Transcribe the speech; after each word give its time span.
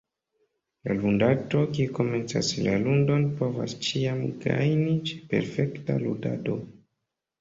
La 0.91 0.95
ludanto, 1.01 1.59
kiu 1.75 1.91
komencas 1.99 2.49
la 2.67 2.73
ludon 2.85 3.27
povas 3.41 3.77
ĉiam 3.89 4.25
gajni 4.47 4.97
ĉe 5.11 5.21
perfekta 5.35 6.03
ludado. 6.07 6.57